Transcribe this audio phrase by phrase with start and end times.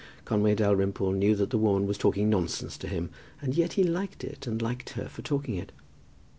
[0.25, 4.23] Conway Dalrymple knew that the woman was talking nonsense to him, and yet he liked
[4.23, 5.71] it, and liked her for talking it.